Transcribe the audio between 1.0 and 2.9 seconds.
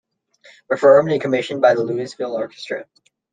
and commissioned by The Louisville Orchestra.